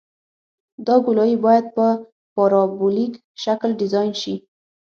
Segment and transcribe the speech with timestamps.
[0.85, 1.85] دا ګولایي باید په
[2.33, 3.13] پارابولیک
[3.43, 4.35] شکل ډیزاین شي